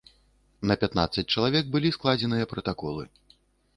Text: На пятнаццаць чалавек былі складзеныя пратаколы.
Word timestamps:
На 0.69 0.77
пятнаццаць 0.83 1.27
чалавек 1.37 1.69
былі 1.75 1.93
складзеныя 1.99 2.45
пратаколы. 2.55 3.03